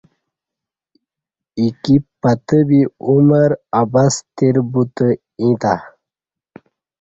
[1.57, 5.07] آایکی پتہ بی عمر عبث تیر بوتہ
[5.39, 5.73] ییں تہ